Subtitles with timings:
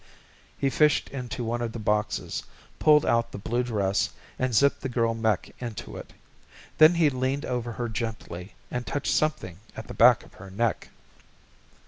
[0.57, 2.41] He fished into one of the boxes,
[2.79, 6.11] pulled out the blue dress and zipped the girl mech into it.
[6.79, 10.89] Then he leaned over her gently and touched something at the back of her neck.